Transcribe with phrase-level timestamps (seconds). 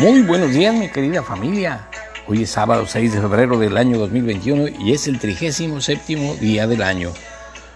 [0.00, 1.86] Muy buenos días, mi querida familia.
[2.26, 6.82] Hoy es sábado 6 de febrero del año 2021 y es el 37 día del
[6.82, 7.12] año.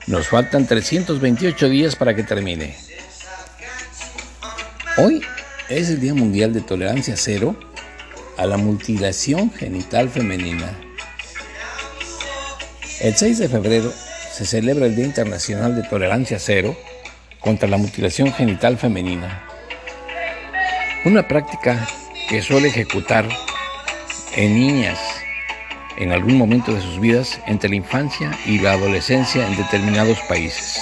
[0.07, 2.77] Nos faltan 328 días para que termine.
[4.97, 5.21] Hoy
[5.69, 7.57] es el Día Mundial de Tolerancia Cero
[8.39, 10.73] a la mutilación genital femenina.
[13.03, 13.93] El 6 de febrero
[14.33, 16.75] se celebra el Día Internacional de Tolerancia Cero
[17.39, 19.45] contra la mutilación genital femenina.
[21.05, 21.87] Una práctica
[22.29, 23.29] que suele ejecutar
[24.37, 24.99] en niñas
[25.97, 30.81] en algún momento de sus vidas entre la infancia y la adolescencia en determinados países.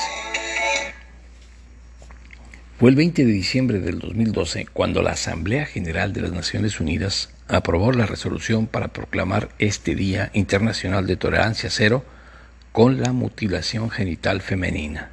[2.79, 7.31] Fue el 20 de diciembre del 2012 cuando la Asamblea General de las Naciones Unidas
[7.47, 12.05] aprobó la resolución para proclamar este Día Internacional de Tolerancia Cero
[12.73, 15.12] con la mutilación genital femenina.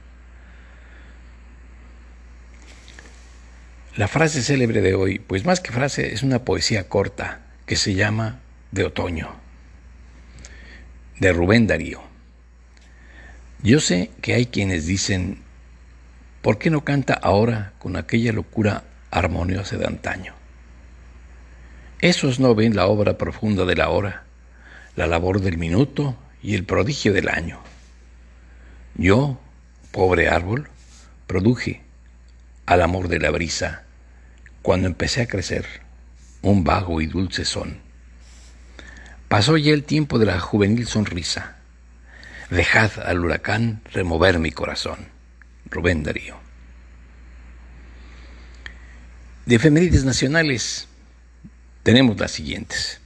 [3.99, 7.95] La frase célebre de hoy, pues más que frase, es una poesía corta que se
[7.95, 8.39] llama
[8.71, 9.35] De Otoño,
[11.19, 12.01] de Rubén Darío.
[13.61, 15.39] Yo sé que hay quienes dicen,
[16.41, 20.33] ¿por qué no canta ahora con aquella locura armoniosa de antaño?
[21.99, 24.23] Esos no ven la obra profunda de la hora,
[24.95, 27.59] la labor del minuto y el prodigio del año.
[28.95, 29.41] Yo,
[29.91, 30.69] pobre árbol,
[31.27, 31.81] produje
[32.65, 33.83] al amor de la brisa,
[34.61, 35.65] cuando empecé a crecer,
[36.41, 37.77] un vago y dulce son.
[39.27, 41.57] Pasó ya el tiempo de la juvenil sonrisa.
[42.49, 45.07] Dejad al huracán remover mi corazón.
[45.69, 46.37] Rubén Darío.
[49.45, 50.87] De efemérides nacionales
[51.83, 52.99] tenemos las siguientes.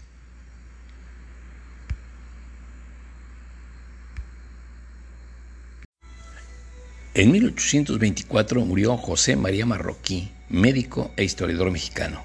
[7.16, 12.22] En 1824 murió José María Marroquí, médico e historiador mexicano.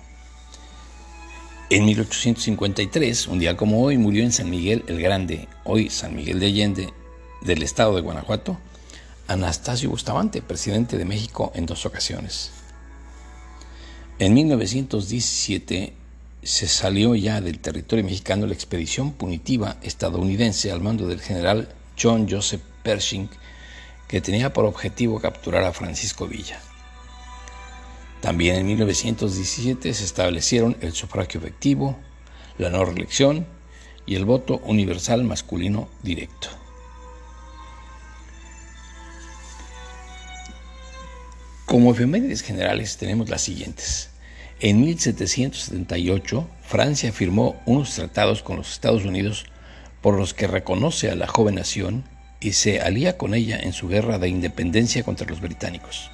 [1.70, 6.38] En 1853, un día como hoy, murió en San Miguel el Grande, hoy San Miguel
[6.38, 6.92] de Allende,
[7.40, 8.58] del estado de Guanajuato,
[9.28, 12.50] Anastasio Bustamante, presidente de México en dos ocasiones.
[14.18, 15.94] En 1917
[16.42, 21.68] se salió ya del territorio mexicano la expedición punitiva estadounidense al mando del general
[22.00, 23.30] John Joseph Pershing,
[24.06, 26.60] que tenía por objetivo capturar a Francisco Villa.
[28.20, 31.96] También en 1917 se establecieron el sufragio efectivo,
[32.58, 33.46] la no reelección
[34.06, 36.48] y el voto universal masculino directo.
[41.66, 44.10] Como efemérides generales tenemos las siguientes.
[44.60, 49.44] En 1778, Francia firmó unos tratados con los Estados Unidos
[50.00, 52.04] por los que reconoce a la joven nación
[52.40, 56.10] y se alía con ella en su guerra de independencia contra los británicos.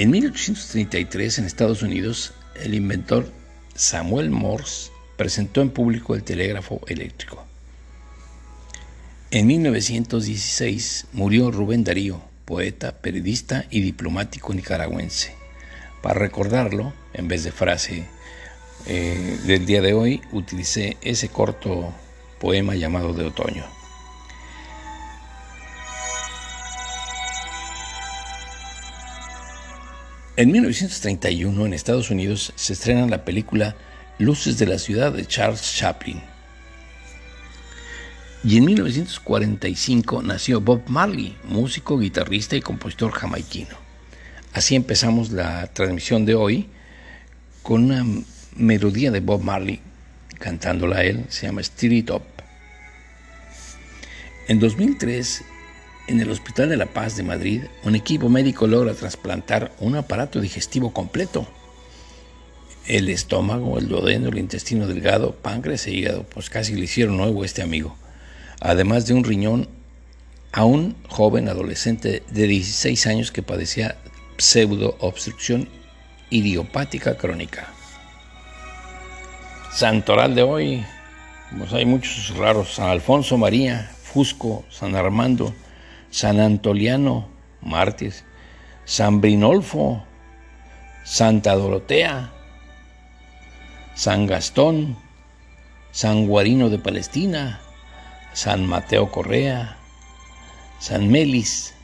[0.00, 3.30] En 1833, en Estados Unidos, el inventor
[3.74, 7.44] Samuel Morse presentó en público el telégrafo eléctrico.
[9.30, 15.34] En 1916 murió Rubén Darío, poeta, periodista y diplomático nicaragüense.
[16.00, 18.06] Para recordarlo, en vez de frase
[18.86, 21.92] eh, del día de hoy, utilicé ese corto
[22.38, 23.79] poema llamado de otoño.
[30.36, 33.74] En 1931 en Estados Unidos se estrena la película
[34.18, 36.22] Luces de la ciudad de Charles Chaplin.
[38.44, 43.76] Y en 1945 nació Bob Marley, músico, guitarrista y compositor jamaiquino.
[44.52, 46.68] Así empezamos la transmisión de hoy
[47.62, 48.06] con una
[48.56, 49.80] melodía de Bob Marley,
[50.38, 52.22] cantándola él, se llama Steady Top.
[54.48, 55.44] En 2003
[56.10, 60.40] en el Hospital de la Paz de Madrid, un equipo médico logra trasplantar un aparato
[60.40, 61.46] digestivo completo.
[62.86, 67.42] El estómago, el duodeno, el intestino delgado, páncreas e hígado, pues casi le hicieron nuevo
[67.42, 67.96] a este amigo.
[68.60, 69.68] Además de un riñón
[70.50, 73.96] a un joven adolescente de 16 años que padecía
[74.36, 75.68] pseudo obstrucción
[76.28, 77.72] idiopática crónica.
[79.72, 80.84] Santoral de hoy,
[81.56, 85.54] pues hay muchos raros, San Alfonso María, Fusco, San Armando,
[86.10, 87.28] San Antoliano,
[87.62, 88.24] mártires,
[88.84, 90.02] San Brinolfo,
[91.04, 92.32] Santa Dorotea,
[93.94, 94.96] San Gastón,
[95.92, 97.60] San Guarino de Palestina,
[98.32, 99.76] San Mateo Correa,
[100.78, 101.74] San Melis,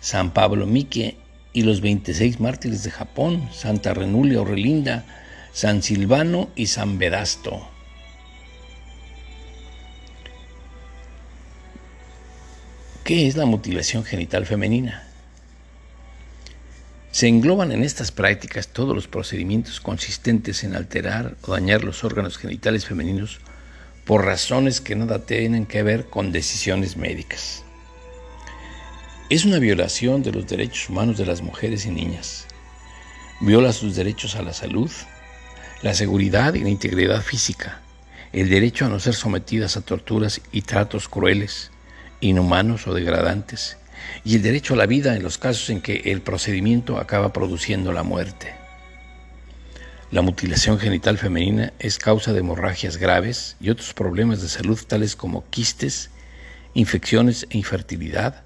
[0.00, 1.16] San Pablo Mique
[1.52, 5.04] y los 26 mártires de Japón, Santa Renulia Orrelinda,
[5.52, 7.71] San Silvano y San Vedasto.
[13.04, 15.02] ¿Qué es la mutilación genital femenina?
[17.10, 22.38] Se engloban en estas prácticas todos los procedimientos consistentes en alterar o dañar los órganos
[22.38, 23.40] genitales femeninos
[24.04, 27.64] por razones que nada tienen que ver con decisiones médicas.
[29.30, 32.46] Es una violación de los derechos humanos de las mujeres y niñas.
[33.40, 34.92] Viola sus derechos a la salud,
[35.82, 37.80] la seguridad y la integridad física,
[38.32, 41.71] el derecho a no ser sometidas a torturas y tratos crueles,
[42.22, 43.76] inhumanos o degradantes,
[44.24, 47.92] y el derecho a la vida en los casos en que el procedimiento acaba produciendo
[47.92, 48.54] la muerte.
[50.10, 55.16] La mutilación genital femenina es causa de hemorragias graves y otros problemas de salud tales
[55.16, 56.10] como quistes,
[56.74, 58.42] infecciones e infertilidad,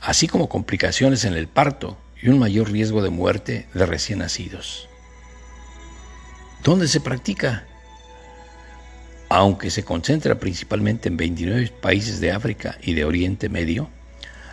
[0.00, 4.88] así como complicaciones en el parto y un mayor riesgo de muerte de recién nacidos.
[6.62, 7.66] ¿Dónde se practica?
[9.38, 13.88] Aunque se concentra principalmente en 29 países de África y de Oriente Medio,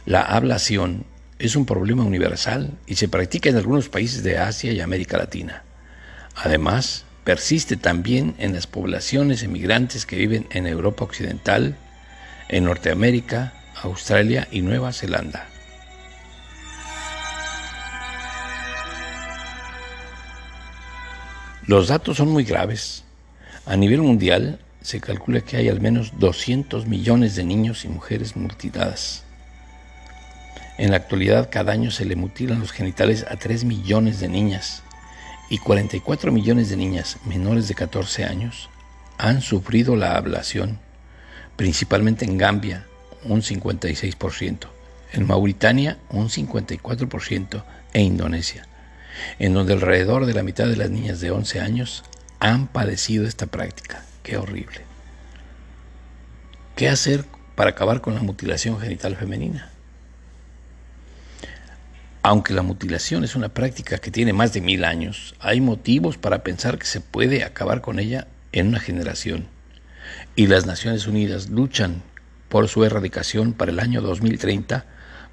[0.06, 1.08] la ablación
[1.40, 5.64] es un problema universal y se practica en algunos países de Asia y América Latina.
[6.36, 11.76] Además, persiste también en las poblaciones emigrantes que viven en Europa Occidental,
[12.48, 15.48] en Norteamérica, Australia y Nueva Zelanda.
[21.66, 23.04] Los datos son muy graves.
[23.66, 28.36] A nivel mundial se calcula que hay al menos 200 millones de niños y mujeres
[28.36, 29.24] mutiladas.
[30.78, 34.84] En la actualidad cada año se le mutilan los genitales a 3 millones de niñas
[35.50, 38.70] y 44 millones de niñas menores de 14 años
[39.18, 40.78] han sufrido la ablación,
[41.56, 42.86] principalmente en Gambia,
[43.24, 44.68] un 56%,
[45.14, 48.68] en Mauritania, un 54% e Indonesia,
[49.40, 52.04] en donde alrededor de la mitad de las niñas de 11 años
[52.40, 54.04] han padecido esta práctica.
[54.26, 54.82] Qué horrible.
[56.76, 59.70] ¿Qué hacer para acabar con la mutilación genital femenina?
[62.24, 66.44] Aunque la mutilación es una práctica que tiene más de mil años, hay motivos para
[66.44, 69.46] pensar que se puede acabar con ella en una generación.
[70.36, 72.02] Y las Naciones Unidas luchan
[72.50, 74.88] por su erradicación para el año 2030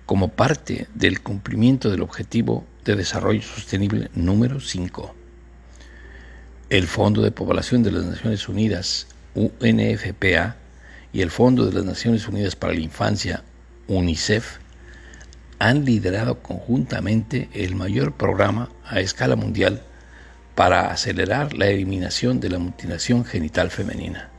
[0.05, 5.22] como parte del cumplimiento del Objetivo de Desarrollo Sostenible número 5.
[6.73, 10.57] El Fondo de Población de las Naciones Unidas, UNFPA,
[11.13, 13.45] y el Fondo de las Naciones Unidas para la Infancia,
[13.89, 14.57] UNICEF,
[15.59, 19.83] han liderado conjuntamente el mayor programa a escala mundial
[20.55, 24.31] para acelerar la eliminación de la mutilación genital femenina.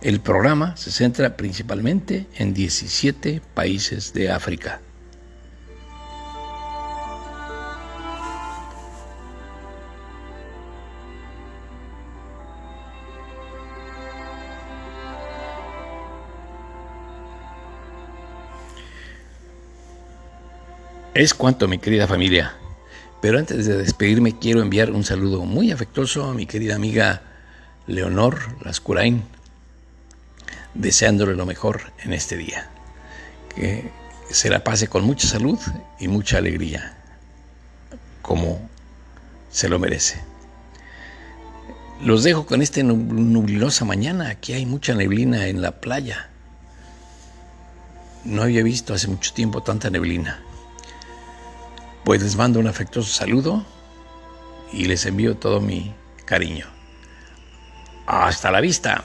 [0.00, 4.80] El programa se centra principalmente en 17 países de África.
[21.16, 22.54] Es cuanto, mi querida familia.
[23.22, 27.22] Pero antes de despedirme, quiero enviar un saludo muy afectuoso a mi querida amiga
[27.86, 29.22] Leonor Lascurain,
[30.74, 32.68] deseándole lo mejor en este día.
[33.54, 33.90] Que
[34.28, 35.58] se la pase con mucha salud
[35.98, 36.98] y mucha alegría,
[38.20, 38.68] como
[39.50, 40.20] se lo merece.
[42.02, 44.28] Los dejo con esta nublinosa mañana.
[44.28, 46.28] Aquí hay mucha neblina en la playa.
[48.26, 50.42] No había visto hace mucho tiempo tanta neblina.
[52.06, 53.66] Pues les mando un afectuoso saludo
[54.72, 55.92] y les envío todo mi
[56.24, 56.66] cariño.
[58.06, 59.02] Hasta la vista.